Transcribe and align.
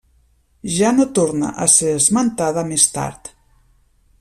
Ja 0.75 0.93
no 0.99 1.05
torna 1.19 1.51
a 1.65 1.67
ser 1.75 1.93
esmentada 1.99 2.65
més 2.73 2.89
tard. 2.99 3.33